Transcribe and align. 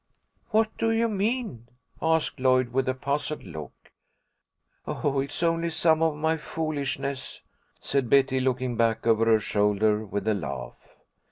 "What 0.49 0.75
do 0.79 0.89
you 0.89 1.07
mean?" 1.07 1.67
asked 2.01 2.39
Lloyd, 2.39 2.69
with 2.69 2.89
a 2.89 2.95
puzzled 2.95 3.43
look. 3.43 3.91
"Oh, 4.87 5.19
it's 5.19 5.43
only 5.43 5.69
some 5.69 6.01
of 6.01 6.15
my 6.15 6.37
foolishness," 6.37 7.43
said 7.81 8.09
Betty, 8.09 8.39
looking 8.39 8.75
back 8.75 9.05
over 9.05 9.25
her 9.25 9.39
shoulder 9.39 10.03
with 10.03 10.27
a 10.27 10.33
laugh. 10.33 10.73